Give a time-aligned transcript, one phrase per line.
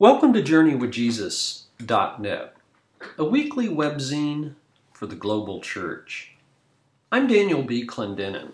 [0.00, 2.54] Welcome to JourneyWithJesus.net,
[3.18, 4.54] a weekly webzine
[4.92, 6.36] for the global church.
[7.10, 7.84] I'm Daniel B.
[7.84, 8.52] Clendenin.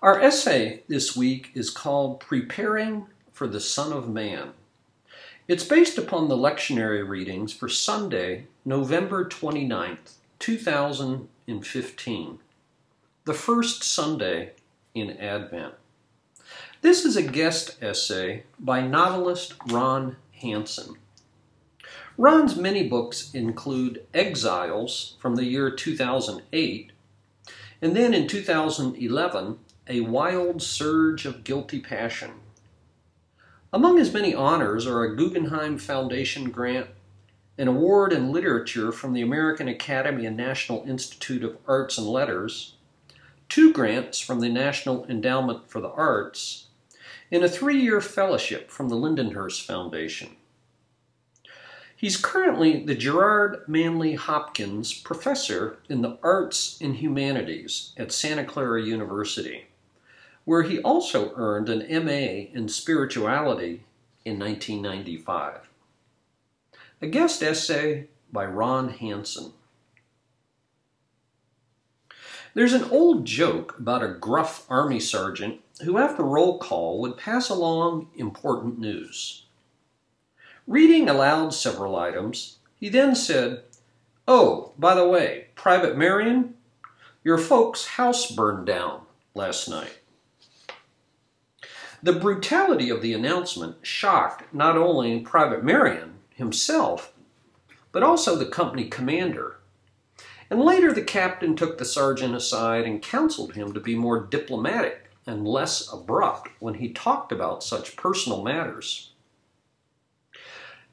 [0.00, 4.52] Our essay this week is called Preparing for the Son of Man.
[5.46, 12.38] It's based upon the lectionary readings for Sunday, November 29th, 2015,
[13.26, 14.52] the first Sunday
[14.94, 15.74] in Advent.
[16.80, 20.94] This is a guest essay by novelist Ron Hansen.
[22.16, 26.92] Ron's many books include Exiles from the year 2008,
[27.82, 32.34] and then in 2011, A Wild Surge of Guilty Passion.
[33.72, 36.86] Among his many honors are a Guggenheim Foundation grant,
[37.58, 42.74] an award in literature from the American Academy and National Institute of Arts and Letters,
[43.48, 46.66] two grants from the National Endowment for the Arts,
[47.30, 50.36] in a three year fellowship from the Lindenhurst Foundation.
[51.94, 58.80] He's currently the Gerard Manley Hopkins Professor in the Arts and Humanities at Santa Clara
[58.80, 59.66] University,
[60.44, 63.82] where he also earned an MA in Spirituality
[64.24, 65.68] in 1995.
[67.02, 69.52] A guest essay by Ron Hansen.
[72.54, 77.48] There's an old joke about a gruff army sergeant who, after roll call, would pass
[77.48, 79.44] along important news.
[80.66, 83.62] Reading aloud several items, he then said,
[84.26, 86.54] Oh, by the way, Private Marion,
[87.24, 89.02] your folks' house burned down
[89.34, 89.98] last night.
[92.02, 97.12] The brutality of the announcement shocked not only Private Marion himself,
[97.90, 99.58] but also the company commander.
[100.50, 105.07] And later the captain took the sergeant aside and counseled him to be more diplomatic
[105.28, 109.12] and less abrupt when he talked about such personal matters.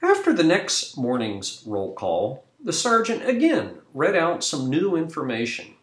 [0.00, 5.74] After the next morning's roll call, the sergeant again read out some new information.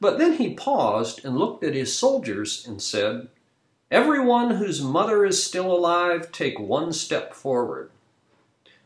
[0.00, 3.28] But then he paused and looked at his soldiers and said,
[3.90, 7.90] Everyone whose mother is still alive, take one step forward.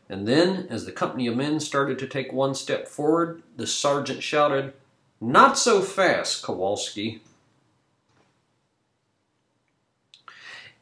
[0.07, 4.21] And then, as the company of men started to take one step forward, the sergeant
[4.21, 4.73] shouted,
[5.19, 7.21] Not so fast, Kowalski.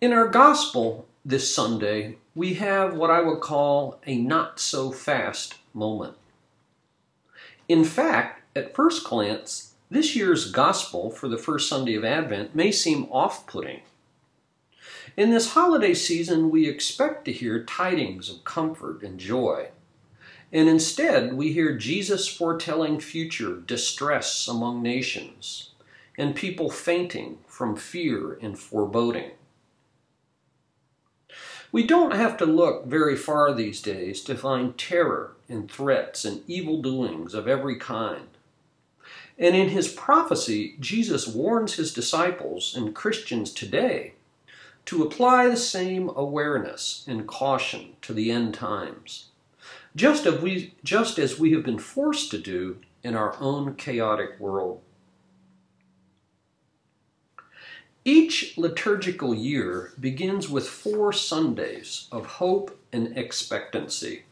[0.02, 5.56] In our gospel this Sunday, we have what I would call a not so fast
[5.74, 6.16] moment.
[7.70, 12.74] In fact, at first glance, this year's gospel for the first Sunday of Advent may
[12.74, 13.84] seem off putting.
[15.16, 19.70] In this holiday season, we expect to hear tidings of comfort and joy.
[20.52, 25.70] And instead, we hear Jesus foretelling future distress among nations
[26.18, 29.32] and people fainting from fear and foreboding.
[31.76, 36.42] We don't have to look very far these days to find terror and threats and
[36.48, 38.30] evil doings of every kind.
[39.38, 44.14] And in his prophecy, Jesus warns his disciples and Christians today
[44.86, 49.26] to apply the same awareness and caution to the end times,
[49.98, 54.40] just as we, just as we have been forced to do in our own chaotic
[54.40, 54.80] world.
[58.08, 64.26] Each liturgical year begins with four Sundays of hope and expectancy.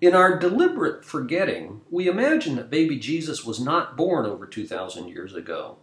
[0.00, 5.34] In our deliberate forgetting, we imagine that baby Jesus was not born over 2,000 years
[5.34, 5.78] ago,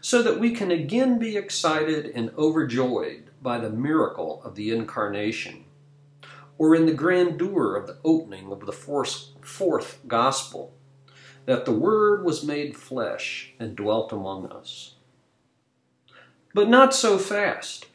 [0.00, 5.66] so that we can again be excited and overjoyed by the miracle of the incarnation,
[6.56, 10.72] or in the grandeur of the opening of the fourth, fourth gospel,
[11.44, 14.94] that the Word was made flesh and dwelt among us
[16.58, 17.86] but not so fast.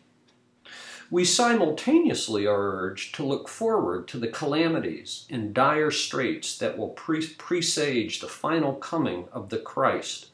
[1.11, 6.91] We simultaneously are urged to look forward to the calamities and dire straits that will
[6.91, 10.27] pre- presage the final coming of the Christ,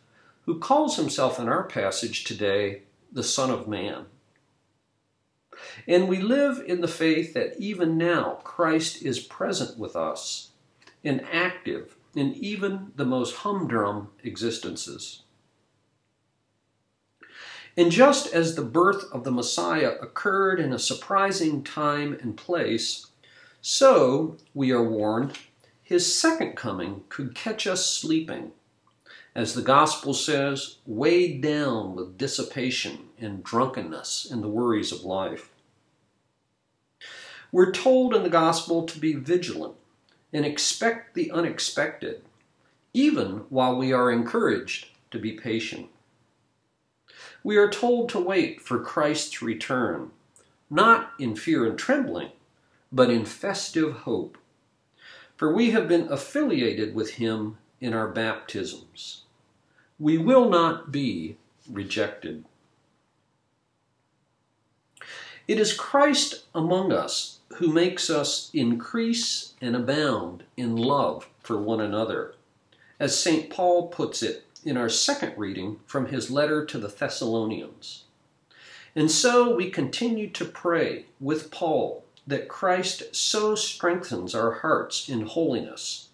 [0.45, 4.05] who calls himself in our passage today the Son of Man.
[5.87, 10.51] And we live in the faith that even now Christ is present with us
[11.03, 15.23] and active in even the most humdrum existences.
[17.79, 23.07] And just as the birth of the Messiah occurred in a surprising time and place,
[23.61, 25.37] so, we are warned,
[25.81, 28.51] his second coming could catch us sleeping,
[29.33, 35.49] as the gospel says, weighed down with dissipation and drunkenness and the worries of life.
[37.49, 39.75] We're told in the gospel to be vigilant
[40.33, 42.23] and expect the unexpected,
[42.93, 45.87] even while we are encouraged to be patient.
[47.43, 50.11] We are told to wait for Christ's return,
[50.69, 52.31] not in fear and trembling,
[52.91, 54.37] but in festive hope.
[55.37, 59.23] For we have been affiliated with him in our baptisms.
[59.97, 61.37] We will not be
[61.69, 62.45] rejected.
[65.47, 71.81] It is Christ among us who makes us increase and abound in love for one
[71.81, 72.35] another.
[72.99, 73.49] As St.
[73.49, 78.03] Paul puts it in our second reading from his letter to the Thessalonians.
[78.95, 85.21] And so we continue to pray with Paul that Christ so strengthens our hearts in
[85.21, 86.09] holiness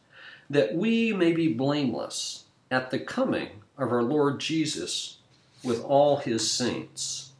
[0.49, 5.17] that we may be blameless at the coming of our Lord Jesus
[5.63, 7.31] with all his saints.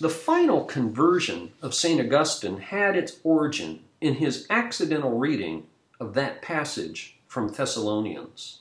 [0.00, 2.00] The final conversion of St.
[2.00, 5.66] Augustine had its origin in his accidental reading
[5.98, 8.60] of that passage from Thessalonians.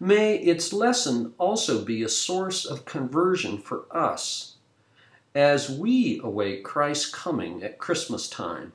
[0.00, 4.54] May its lesson also be a source of conversion for us
[5.34, 8.72] as we await Christ's coming at Christmas time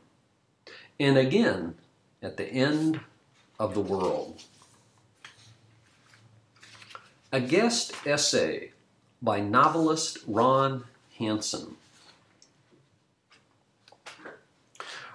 [1.00, 1.76] and again
[2.22, 3.00] at the end
[3.60, 4.42] of the world.
[7.32, 8.72] A guest essay
[9.22, 10.84] by novelist Ron
[11.18, 11.78] Hansen.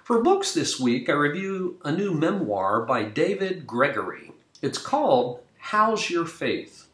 [0.03, 4.31] For books this week, I review a new memoir by David Gregory.
[4.61, 6.87] It's called How's Your Faith?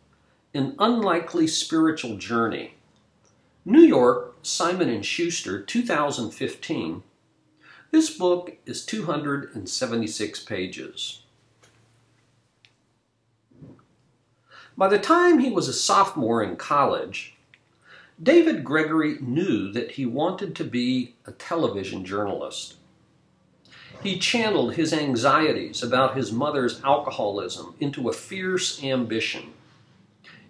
[0.53, 2.73] An Unlikely Spiritual Journey.
[3.63, 7.03] New York, Simon & Schuster, 2015.
[7.91, 11.21] This book is 276 pages.
[14.75, 17.37] By the time he was a sophomore in college,
[18.21, 22.75] David Gregory knew that he wanted to be a television journalist.
[24.05, 29.53] He channeled his anxieties about his mother's alcoholism into a fierce ambition.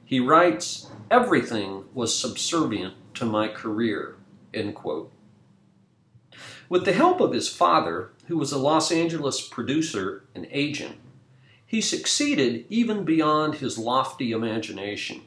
[0.04, 4.18] He writes, Everything was subservient to my career.
[4.54, 5.10] End quote.
[6.68, 10.98] With the help of his father, who was a Los Angeles producer and agent,
[11.66, 15.22] he succeeded even beyond his lofty imagination.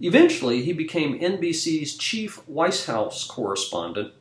[0.00, 4.14] Eventually, he became NBC's chief White House correspondent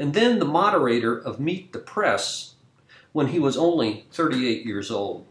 [0.00, 2.54] and then the moderator of Meet the Press
[3.12, 5.26] when he was only 38 years old.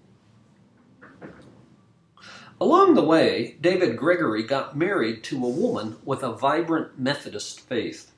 [2.62, 8.12] Along the way, David Gregory got married to a woman with a vibrant Methodist faith.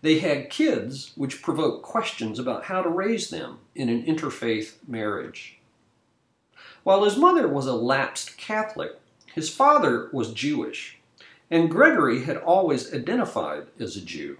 [0.00, 5.60] They had kids, which provoked questions about how to raise them in an interfaith marriage.
[6.82, 8.98] While his mother was a lapsed Catholic,
[9.32, 10.98] his father was Jewish,
[11.52, 14.38] and Gregory had always identified as a Jew.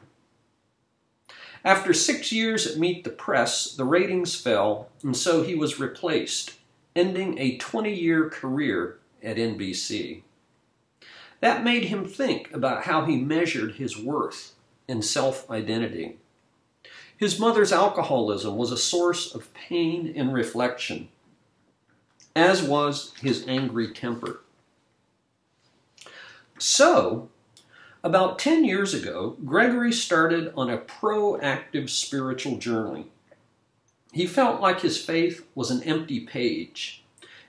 [1.65, 6.55] After six years at Meet the Press, the ratings fell, and so he was replaced,
[6.97, 10.23] ending a 20 year career at NBC.
[11.41, 14.55] That made him think about how he measured his worth
[14.89, 16.19] and self identity.
[17.17, 21.09] His mother's alcoholism was a source of pain and reflection,
[22.35, 24.41] as was his angry temper.
[26.59, 27.29] So,
[28.05, 33.07] about 10 years ago, Gregory started on a proactive spiritual journey.
[34.13, 37.05] He felt like his faith was an empty page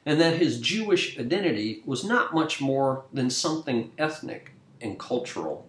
[0.05, 4.51] and that his Jewish identity was not much more than something ethnic
[4.81, 5.65] and cultural.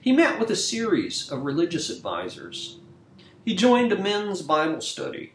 [0.00, 2.78] He met with a series of religious advisors.
[3.44, 5.34] He joined a men's Bible study.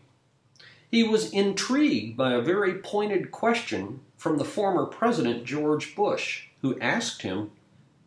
[0.89, 6.79] He was intrigued by a very pointed question from the former President George Bush, who
[6.79, 7.51] asked him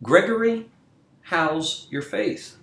[0.00, 0.70] Gregory,
[1.22, 2.56] how's your faith?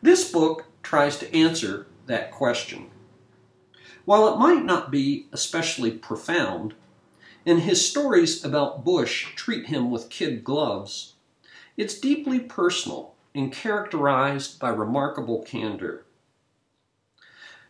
[0.00, 2.88] This book tries to answer that question.
[4.06, 6.72] While it might not be especially profound,
[7.44, 11.12] and his stories about Bush treat him with kid gloves,
[11.76, 16.06] it's deeply personal and characterized by remarkable candor.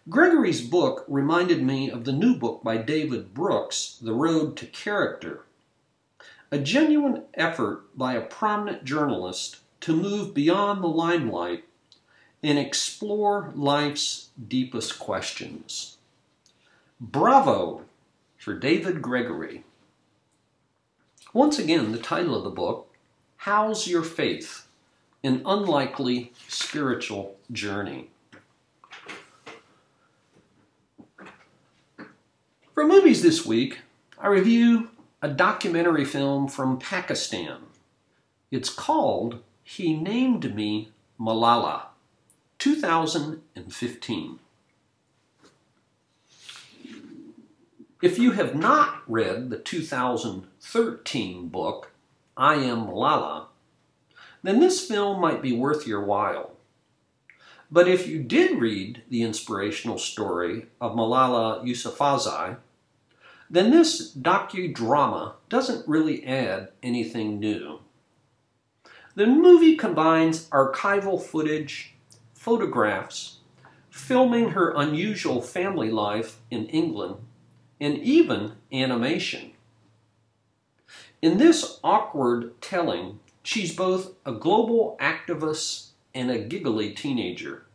[0.08, 5.45] Gregory's book reminded me of the new book by David Brooks, The Road to Character,
[6.50, 11.64] a genuine effort by a prominent journalist to move beyond the limelight
[12.42, 15.96] and explore life's deepest questions.
[17.00, 17.82] Bravo
[18.38, 19.64] for David Gregory.
[21.32, 22.94] Once again, the title of the book,
[23.38, 24.66] How's Your Faith?
[25.24, 28.10] An Unlikely Spiritual Journey.
[32.74, 33.78] For movies this week,
[34.18, 34.90] I review
[35.22, 37.60] a documentary film from Pakistan.
[38.50, 41.86] It's called He Named Me Malala,
[42.58, 44.38] 2015.
[48.02, 51.92] If you have not read the 2013 book,
[52.36, 53.46] I Am Malala,
[54.42, 56.52] then this film might be worth your while.
[57.70, 62.58] But if you did read the inspirational story of Malala Yousafzai,
[63.50, 67.80] then this docudrama doesn't really add anything new.
[69.14, 71.94] The movie combines archival footage,
[72.34, 73.38] photographs,
[73.90, 77.16] filming her unusual family life in England,
[77.80, 79.52] and even animation.
[81.22, 87.65] In this awkward telling, she's both a global activist and a giggly teenager.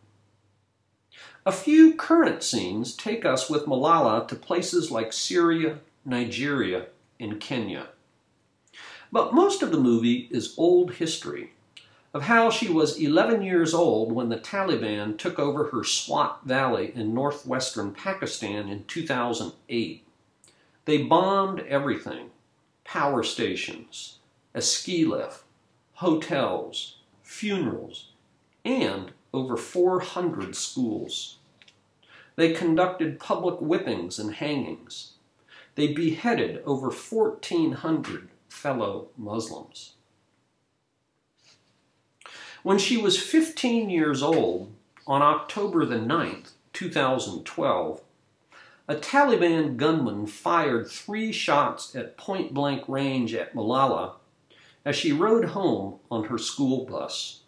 [1.44, 6.86] A few current scenes take us with Malala to places like Syria, Nigeria,
[7.20, 7.88] and Kenya.
[9.12, 11.54] But most of the movie is old history
[12.14, 16.92] of how she was 11 years old when the Taliban took over her Swat Valley
[16.94, 20.06] in northwestern Pakistan in 2008.
[20.86, 22.30] They bombed everything
[22.84, 24.20] power stations,
[24.54, 25.44] a ski lift,
[25.94, 28.10] hotels, funerals,
[28.64, 31.38] and over 400 schools.
[32.36, 35.14] They conducted public whippings and hangings.
[35.76, 39.94] They beheaded over 1,400 fellow Muslims.
[42.64, 44.72] When she was 15 years old,
[45.08, 48.02] on October the 9th, 2012,
[48.88, 54.16] a Taliban gunman fired three shots at point blank range at Malala
[54.84, 57.41] as she rode home on her school bus.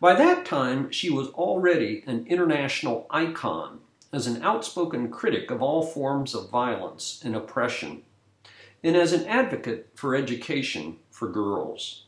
[0.00, 3.80] By that time, she was already an international icon
[4.12, 8.02] as an outspoken critic of all forms of violence and oppression,
[8.82, 12.04] and as an advocate for education for girls.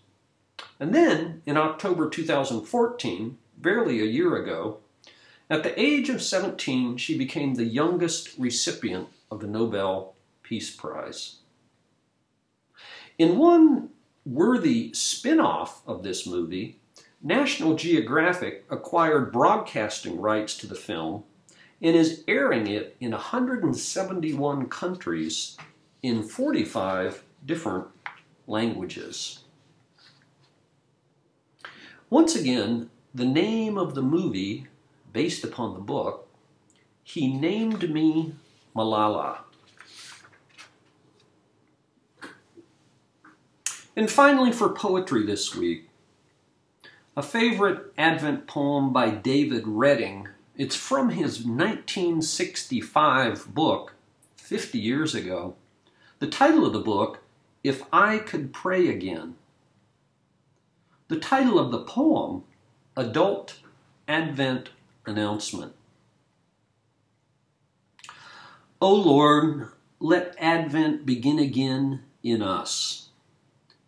[0.78, 4.78] And then, in October 2014, barely a year ago,
[5.50, 11.38] at the age of 17, she became the youngest recipient of the Nobel Peace Prize.
[13.18, 13.90] In one
[14.25, 16.80] worthy spin off of this movie,
[17.23, 21.25] National Geographic acquired broadcasting rights to the film
[21.83, 25.59] and is airing it in 171 countries
[26.03, 27.89] in 45 different
[28.47, 29.41] languages.
[32.09, 34.67] Once again, the name of the movie,
[35.12, 36.27] based upon the book,
[37.03, 38.35] He Named Me
[38.75, 39.41] Malala.
[43.95, 45.89] And finally, for poetry this week,
[47.17, 50.29] a favorite Advent poem by David Redding.
[50.57, 53.95] It's from his 1965 book,
[54.37, 55.57] 50 years ago.
[56.21, 57.23] The title of the book,
[57.64, 59.35] If I Could Pray Again.
[61.09, 62.45] The title of the poem,
[62.97, 63.59] Adult
[64.07, 64.71] Advent
[65.05, 65.73] Announcement.
[68.81, 73.09] O Lord, let Advent begin again in us,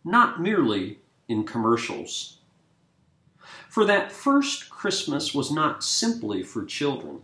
[0.04, 0.98] not merely
[1.28, 2.38] in commercials.
[3.72, 7.22] For that first Christmas was not simply for children,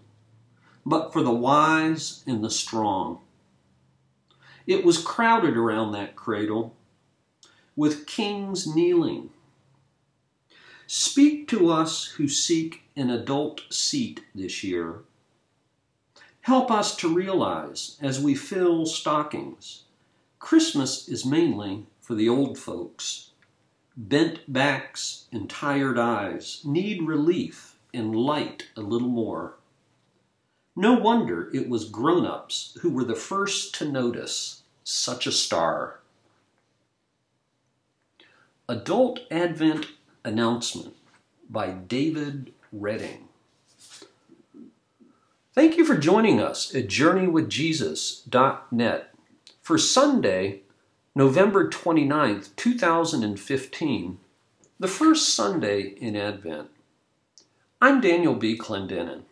[0.87, 3.21] but for the wise and the strong.
[4.67, 6.75] It was crowded around that cradle,
[7.77, 9.29] with kings kneeling.
[10.87, 15.01] Speak to us who seek an adult seat this year.
[16.41, 19.83] Help us to realize as we fill stockings,
[20.39, 23.28] Christmas is mainly for the old folks
[24.01, 29.57] Bent backs and tired eyes need relief and light a little more.
[30.77, 35.99] No wonder it was grown ups who were the first to notice such a star.
[38.69, 39.87] Adult Advent
[40.25, 40.95] Announcement
[41.51, 43.27] by David Redding.
[45.55, 49.15] Thank you for joining us at JourneyWithJesus.net
[49.61, 50.61] for Sunday,
[51.19, 54.21] November 29th, 2015,
[54.79, 56.71] the first Sunday in Advent.
[57.81, 58.57] I'm Daniel B.
[58.57, 59.23] Clendenin.